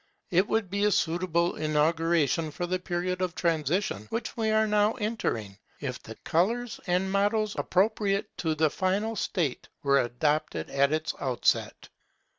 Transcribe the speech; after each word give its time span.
It 0.31 0.47
would 0.47 0.71
be 0.71 0.83
a 0.85 0.89
suitable 0.91 1.55
inauguration 1.57 2.47
of 2.59 2.69
the 2.71 2.79
period 2.79 3.21
of 3.21 3.35
transition 3.35 4.07
which 4.09 4.35
we 4.35 4.49
are 4.49 4.65
now 4.65 4.93
entering, 4.93 5.59
if 5.79 6.01
the 6.01 6.15
colours 6.23 6.79
and 6.87 7.11
mottoes 7.11 7.53
appropriate 7.55 8.35
to 8.39 8.55
the 8.55 8.71
final 8.71 9.15
state 9.15 9.67
were 9.83 9.99
adopted 9.99 10.71
at 10.71 10.91
its 10.91 11.13
outset. 11.21 11.87